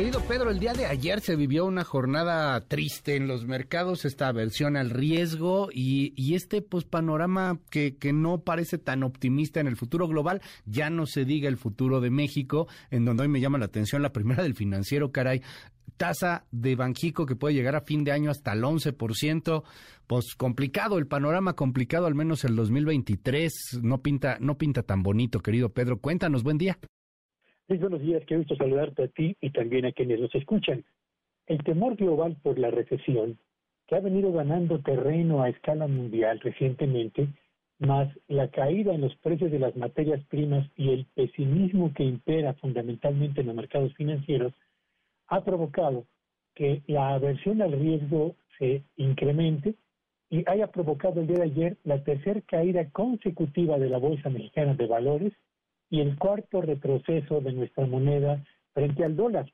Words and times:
Querido 0.00 0.22
Pedro, 0.22 0.50
el 0.50 0.58
día 0.58 0.72
de 0.72 0.86
ayer 0.86 1.20
se 1.20 1.36
vivió 1.36 1.66
una 1.66 1.84
jornada 1.84 2.58
triste 2.62 3.16
en 3.16 3.28
los 3.28 3.44
mercados, 3.44 4.06
esta 4.06 4.28
aversión 4.28 4.78
al 4.78 4.88
riesgo 4.88 5.68
y, 5.70 6.34
este 6.34 6.62
pues, 6.62 6.84
panorama 6.84 7.58
que, 7.68 7.98
que, 7.98 8.14
no 8.14 8.40
parece 8.40 8.78
tan 8.78 9.02
optimista 9.02 9.60
en 9.60 9.66
el 9.66 9.76
futuro 9.76 10.08
global, 10.08 10.40
ya 10.64 10.88
no 10.88 11.04
se 11.04 11.26
diga 11.26 11.50
el 11.50 11.58
futuro 11.58 12.00
de 12.00 12.08
México, 12.08 12.66
en 12.90 13.04
donde 13.04 13.24
hoy 13.24 13.28
me 13.28 13.42
llama 13.42 13.58
la 13.58 13.66
atención 13.66 14.00
la 14.00 14.10
primera 14.10 14.42
del 14.42 14.54
financiero, 14.54 15.12
caray, 15.12 15.42
tasa 15.98 16.46
de 16.50 16.76
Banjico 16.76 17.26
que 17.26 17.36
puede 17.36 17.54
llegar 17.54 17.76
a 17.76 17.82
fin 17.82 18.02
de 18.02 18.12
año 18.12 18.30
hasta 18.30 18.54
el 18.54 18.62
11%, 18.62 19.64
pues 20.06 20.34
complicado, 20.34 20.96
el 20.96 21.08
panorama 21.08 21.52
complicado, 21.52 22.06
al 22.06 22.14
menos 22.14 22.44
el 22.44 22.56
2023, 22.56 23.80
no 23.82 24.00
pinta, 24.00 24.38
no 24.40 24.56
pinta 24.56 24.82
tan 24.82 25.02
bonito, 25.02 25.40
querido 25.40 25.68
Pedro, 25.74 25.98
cuéntanos, 25.98 26.42
buen 26.42 26.56
día. 26.56 26.78
Muy 27.70 27.78
buenos 27.78 28.00
días, 28.00 28.24
qué 28.26 28.36
gusto 28.36 28.56
saludarte 28.56 29.04
a 29.04 29.06
ti 29.06 29.36
y 29.40 29.50
también 29.50 29.86
a 29.86 29.92
quienes 29.92 30.18
nos 30.18 30.34
escuchan. 30.34 30.84
El 31.46 31.62
temor 31.62 31.94
global 31.94 32.36
por 32.42 32.58
la 32.58 32.72
recesión, 32.72 33.38
que 33.86 33.94
ha 33.94 34.00
venido 34.00 34.32
ganando 34.32 34.80
terreno 34.80 35.40
a 35.40 35.50
escala 35.50 35.86
mundial 35.86 36.40
recientemente, 36.40 37.28
más 37.78 38.08
la 38.26 38.48
caída 38.48 38.92
en 38.92 39.02
los 39.02 39.14
precios 39.18 39.52
de 39.52 39.60
las 39.60 39.76
materias 39.76 40.20
primas 40.24 40.68
y 40.76 40.88
el 40.88 41.06
pesimismo 41.14 41.94
que 41.94 42.02
impera 42.02 42.54
fundamentalmente 42.54 43.42
en 43.42 43.46
los 43.46 43.54
mercados 43.54 43.94
financieros, 43.94 44.52
ha 45.28 45.44
provocado 45.44 46.06
que 46.56 46.82
la 46.88 47.14
aversión 47.14 47.62
al 47.62 47.70
riesgo 47.70 48.34
se 48.58 48.82
incremente 48.96 49.76
y 50.28 50.42
haya 50.50 50.66
provocado 50.72 51.20
el 51.20 51.28
día 51.28 51.36
de 51.36 51.44
ayer 51.44 51.76
la 51.84 52.02
tercera 52.02 52.40
caída 52.40 52.90
consecutiva 52.90 53.78
de 53.78 53.90
la 53.90 53.98
Bolsa 53.98 54.28
Mexicana 54.28 54.74
de 54.74 54.88
Valores 54.88 55.32
y 55.90 56.00
el 56.00 56.16
cuarto 56.16 56.62
retroceso 56.62 57.40
de 57.40 57.52
nuestra 57.52 57.86
moneda 57.86 58.42
frente 58.72 59.04
al 59.04 59.16
dólar. 59.16 59.52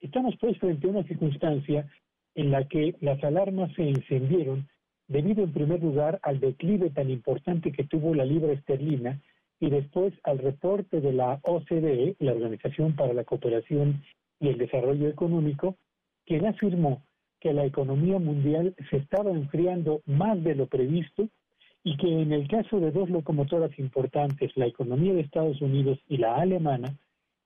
Estamos 0.00 0.34
pues 0.40 0.56
frente 0.58 0.86
a 0.86 0.90
una 0.90 1.02
circunstancia 1.02 1.90
en 2.34 2.50
la 2.50 2.68
que 2.68 2.94
las 3.00 3.22
alarmas 3.24 3.72
se 3.74 3.88
encendieron 3.88 4.68
debido 5.08 5.42
en 5.44 5.52
primer 5.52 5.82
lugar 5.82 6.20
al 6.22 6.40
declive 6.40 6.90
tan 6.90 7.10
importante 7.10 7.72
que 7.72 7.84
tuvo 7.84 8.14
la 8.14 8.24
libra 8.24 8.52
esterlina 8.52 9.20
y 9.58 9.70
después 9.70 10.12
al 10.22 10.38
reporte 10.38 11.00
de 11.00 11.12
la 11.12 11.40
OCDE, 11.42 12.16
la 12.18 12.32
Organización 12.32 12.94
para 12.94 13.14
la 13.14 13.24
Cooperación 13.24 14.02
y 14.38 14.48
el 14.48 14.58
Desarrollo 14.58 15.08
Económico, 15.08 15.76
quien 16.26 16.46
afirmó 16.46 17.02
que 17.40 17.52
la 17.52 17.64
economía 17.64 18.18
mundial 18.18 18.74
se 18.90 18.98
estaba 18.98 19.30
enfriando 19.30 20.02
más 20.04 20.42
de 20.42 20.54
lo 20.54 20.66
previsto 20.66 21.28
y 21.86 21.96
que 21.98 22.08
en 22.08 22.32
el 22.32 22.48
caso 22.48 22.80
de 22.80 22.90
dos 22.90 23.08
locomotoras 23.10 23.70
importantes, 23.78 24.50
la 24.56 24.66
economía 24.66 25.14
de 25.14 25.20
Estados 25.20 25.62
Unidos 25.62 26.00
y 26.08 26.16
la 26.16 26.34
alemana, 26.34 26.96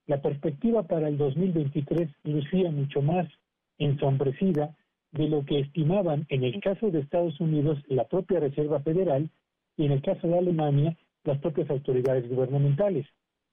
la 0.07 0.23
perspectiva 0.23 0.83
para 0.85 1.09
el 1.09 1.19
2023 1.19 2.09
lucía 2.25 2.71
mucho 2.71 3.03
más 3.03 3.29
ensombrecida 3.77 4.75
de 5.13 5.29
lo 5.29 5.45
que 5.45 5.59
estimaban 5.59 6.25
en 6.31 6.45
el 6.45 6.59
caso 6.63 6.91
de 6.91 7.01
Estados 7.01 7.39
Unidos 7.39 7.81
la 7.89 8.05
propia 8.05 8.41
Reserva 8.41 8.81
Federal 8.81 9.29
y 9.77 9.85
en 9.85 9.93
el 9.93 10.01
caso 10.01 10.27
de 10.27 10.39
Alemania 10.39 10.97
las 11.25 11.39
propias 11.41 11.69
autoridades 11.69 12.27
gubernamentales. 12.27 13.07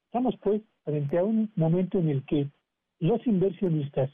Estamos 0.06 0.36
pues 0.42 0.62
frente 0.86 1.18
a 1.18 1.26
un 1.26 1.52
momento 1.58 2.00
en 2.00 2.08
el 2.08 2.24
que 2.24 2.48
los 3.02 3.28
inversionistas 3.28 4.10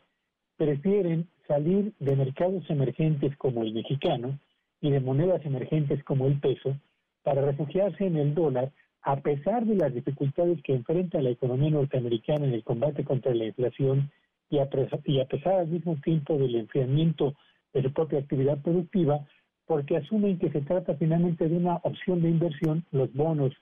prefieren 0.58 1.30
salir 1.48 1.94
de 2.00 2.16
mercados 2.16 2.68
emergentes 2.68 3.38
como 3.38 3.62
el 3.62 3.76
mexicano, 3.76 4.40
y 4.84 4.92
de 4.92 5.00
monedas 5.00 5.44
emergentes 5.46 6.04
como 6.04 6.28
el 6.28 6.40
peso 6.42 6.78
para 7.24 7.42
refugiarse 7.42 8.06
en 8.06 8.18
el 8.18 8.36
dólar 8.36 8.70
a 9.02 9.16
pesar 9.22 9.66
de 9.66 9.76
las 9.76 9.94
dificultades 9.94 10.62
que 10.62 10.74
enfrenta 10.74 11.22
la 11.22 11.30
economía 11.30 11.72
norteamericana 11.72 12.46
en 12.46 12.54
el 12.54 12.66
combate 12.66 13.06
contra 13.06 13.34
la 13.34 13.46
inflación 13.46 14.12
y 14.50 14.60
a, 14.60 14.70
pesar 14.70 15.54
al 15.54 15.68
mismo 15.70 15.96
tiempo 16.04 16.38
del 16.38 16.56
enfriamiento 16.56 17.34
de 17.74 17.82
su 17.82 17.94
propia 17.94 18.20
actividad 18.20 18.62
productiva, 18.62 19.26
porque 19.66 19.96
asumen 19.96 20.38
que 20.38 20.52
se 20.52 20.62
trata 20.62 20.96
finalmente 20.96 21.48
de 21.48 21.56
una 21.58 21.78
opción 21.78 22.22
de 22.22 22.30
inversión, 22.30 22.86
los 22.92 23.12
bonos 23.14 23.54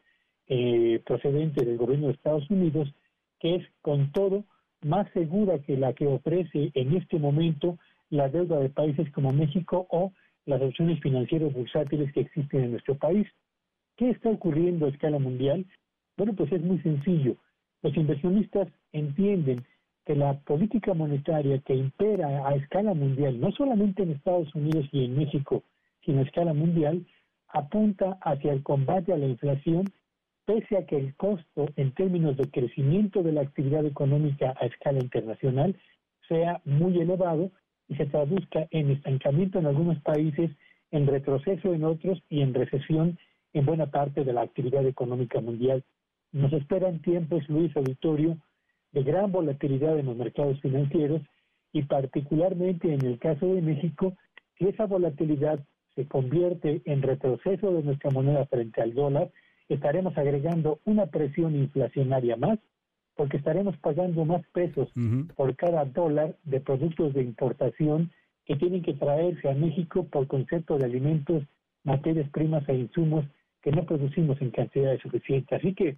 eh, 0.48 1.02
procedentes 1.06 1.66
del 1.66 1.78
gobierno 1.78 2.08
de 2.08 2.14
Estados 2.14 2.50
Unidos, 2.50 2.92
que 3.40 3.56
es 3.56 3.64
con 3.82 4.12
todo 4.12 4.44
más 4.82 5.08
segura 5.14 5.60
que 5.60 5.78
la 5.78 5.94
que 5.94 6.08
ofrece 6.08 6.72
en 6.74 6.98
este 6.98 7.20
momento 7.20 7.78
la 8.10 8.28
deuda 8.28 8.60
de 8.60 8.70
países 8.70 9.10
como 9.12 9.32
México 9.32 9.86
o 9.92 10.12
las 10.46 10.62
opciones 10.62 11.00
financieras 11.02 11.54
bursátiles 11.54 12.12
que 12.14 12.22
existen 12.22 12.64
en 12.64 12.72
nuestro 12.72 12.96
país. 12.96 13.28
¿Qué 13.98 14.10
está 14.10 14.30
ocurriendo 14.30 14.86
a 14.86 14.90
escala 14.90 15.20
mundial? 15.20 15.66
Bueno, 16.18 16.34
pues 16.34 16.52
es 16.52 16.62
muy 16.62 16.80
sencillo. 16.80 17.36
Los 17.82 17.96
inversionistas 17.96 18.68
entienden 18.92 19.64
que 20.06 20.16
la 20.16 20.40
política 20.40 20.94
monetaria 20.94 21.60
que 21.60 21.76
impera 21.76 22.48
a 22.48 22.56
escala 22.56 22.94
mundial, 22.94 23.40
no 23.40 23.52
solamente 23.52 24.04
en 24.04 24.12
Estados 24.12 24.54
Unidos 24.56 24.88
y 24.92 25.06
en 25.06 25.18
México, 25.18 25.64
sino 26.06 26.20
a 26.20 26.24
escala 26.24 26.54
mundial, 26.54 27.06
apunta 27.50 28.18
hacia 28.22 28.54
el 28.54 28.64
combate 28.64 29.14
a 29.14 29.18
la 29.18 29.28
inflación, 29.28 29.86
pese 30.46 30.78
a 30.78 30.86
que 30.86 30.98
el 30.98 31.16
costo 31.16 31.68
en 31.76 31.92
términos 31.94 32.38
de 32.38 32.50
crecimiento 32.50 33.22
de 33.22 33.34
la 33.34 33.42
actividad 33.42 33.86
económica 33.86 34.56
a 34.60 34.66
escala 34.66 35.00
internacional 35.00 35.78
sea 36.28 36.62
muy 36.66 37.00
elevado 37.00 37.52
y 37.92 37.96
se 37.96 38.06
traduzca 38.06 38.68
en 38.72 38.90
estancamiento 38.90 39.60
en 39.60 39.66
algunos 39.66 40.00
países, 40.00 40.50
en 40.92 41.08
retroceso 41.08 41.74
en 41.74 41.84
otros 41.84 42.24
y 42.30 42.42
en 42.42 42.54
recesión 42.54 43.20
en 43.52 43.66
buena 43.66 43.88
parte 43.88 44.24
de 44.24 44.32
la 44.32 44.44
actividad 44.44 44.86
económica 44.86 45.42
mundial. 45.42 45.84
Nos 46.32 46.54
esperan 46.54 47.02
tiempos, 47.02 47.44
Luis 47.50 47.76
Auditorio, 47.76 48.38
de 48.94 49.04
gran 49.04 49.34
volatilidad 49.34 50.00
en 50.00 50.06
los 50.06 50.16
mercados 50.16 50.62
financieros 50.62 51.22
y 51.74 51.82
particularmente 51.84 52.94
en 52.94 53.06
el 53.06 53.20
caso 53.20 53.54
de 53.54 53.62
México, 53.62 54.14
si 54.58 54.70
esa 54.70 54.86
volatilidad 54.86 55.60
se 55.94 56.08
convierte 56.08 56.82
en 56.86 57.02
retroceso 57.02 57.74
de 57.74 57.84
nuestra 57.84 58.10
moneda 58.10 58.46
frente 58.46 58.82
al 58.82 58.94
dólar, 58.94 59.32
estaremos 59.68 60.18
agregando 60.18 60.80
una 60.86 61.08
presión 61.08 61.58
inflacionaria 61.58 62.38
más 62.38 62.58
porque 63.22 63.38
estaremos 63.38 63.78
pagando 63.78 64.26
más 64.26 64.42
pesos 64.48 64.90
por 65.36 65.56
cada 65.56 65.86
dólar 65.86 66.36
de 66.44 66.60
productos 66.60 67.14
de 67.14 67.22
importación 67.22 68.10
que 68.46 68.56
tienen 68.56 68.82
que 68.82 68.96
traerse 68.96 69.48
a 69.48 69.54
México 69.54 70.08
por 70.08 70.26
concepto 70.26 70.80
de 70.80 70.86
alimentos, 70.86 71.44
materias 71.84 72.28
primas 72.32 72.68
e 72.68 72.74
insumos 72.74 73.24
que 73.62 73.70
no 73.70 73.86
producimos 73.86 74.42
en 74.42 74.50
cantidades 74.50 75.04
suficientes. 75.04 75.60
Así 75.60 75.76
que 75.76 75.98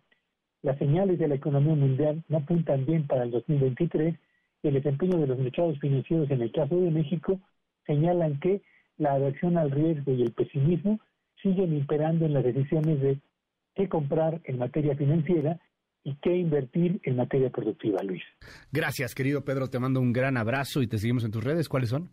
las 0.64 0.78
señales 0.80 1.18
de 1.18 1.30
la 1.30 1.36
economía 1.36 1.76
mundial 1.76 2.22
no 2.28 2.40
apuntan 2.40 2.86
bien 2.86 3.08
para 3.08 3.24
el 3.24 3.32
2023 3.32 4.16
y 4.62 4.68
el 4.68 4.74
desempeño 4.74 5.18
de 5.18 5.28
los 5.28 5.40
mercados 5.40 5.80
financieros 5.80 6.30
en 6.30 6.42
el 6.42 6.52
caso 6.52 6.76
de 6.76 6.92
México 6.92 7.40
señalan 7.86 8.38
que 8.42 8.64
la 8.98 9.14
aversión 9.14 9.58
al 9.58 9.72
riesgo 9.72 10.12
y 10.12 10.24
el 10.24 10.34
pesimismo 10.34 11.00
siguen 11.42 11.74
imperando 11.74 12.26
en 12.26 12.34
las 12.34 12.44
decisiones 12.44 13.00
de 13.00 13.18
qué 13.76 13.88
comprar 13.88 14.42
en 14.44 14.58
materia 14.58 14.98
financiera 14.98 15.58
y 16.04 16.16
qué 16.16 16.36
invertir 16.36 17.00
en 17.04 17.16
materia 17.16 17.50
productiva, 17.50 18.02
Luis. 18.04 18.24
Gracias, 18.72 19.16
querido 19.16 19.44
Pedro. 19.44 19.70
Te 19.70 19.80
mando 19.80 20.02
un 20.02 20.14
gran 20.14 20.38
abrazo 20.38 20.82
y 20.82 20.88
te 20.88 20.98
seguimos 20.98 21.24
en 21.24 21.32
tus 21.32 21.44
redes. 21.44 21.70
¿Cuáles 21.70 21.90
son? 21.90 22.10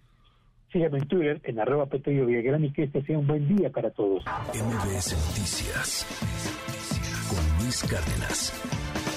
Sígueme 0.73 0.99
en 0.99 1.09
Twitter, 1.09 1.41
en 1.45 1.59
arroba 1.59 1.87
Petello 1.87 2.27
Villagrán 2.27 2.65
y 2.65 2.73
que 2.73 2.85
este 2.85 3.03
sea 3.03 3.19
un 3.19 3.27
buen 3.27 3.57
día 3.57 3.71
para 3.71 3.91
todos. 3.91 4.23
MBS 4.55 5.13
Noticias 5.29 6.07
con 7.29 7.65
Luis 7.65 7.83
Cárdenas. 7.83 9.10